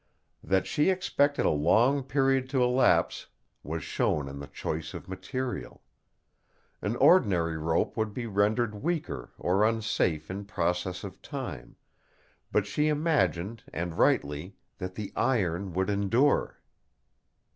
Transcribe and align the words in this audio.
That 0.43 0.65
she 0.65 0.89
expected 0.89 1.45
a 1.45 1.51
long 1.51 2.01
period 2.01 2.49
to 2.49 2.63
elapse 2.63 3.27
was 3.61 3.83
shown 3.83 4.27
in 4.27 4.39
the 4.39 4.47
choice 4.47 4.95
of 4.95 5.07
material. 5.07 5.83
An 6.81 6.95
ordinary 6.95 7.55
rope 7.55 7.95
would 7.97 8.11
be 8.11 8.25
rendered 8.25 8.73
weaker 8.81 9.29
or 9.37 9.63
unsafe 9.63 10.31
in 10.31 10.45
process 10.45 11.03
of 11.03 11.21
time, 11.21 11.75
but 12.51 12.65
she 12.65 12.87
imagined, 12.87 13.61
and 13.71 13.95
rightly, 13.95 14.55
that 14.79 14.95
the 14.95 15.13
iron 15.15 15.71
would 15.73 15.87
endure. 15.91 16.59